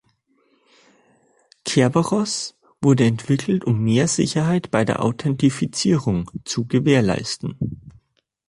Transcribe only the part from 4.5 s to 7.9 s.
bei der Authentifizierung zu gewährleisten.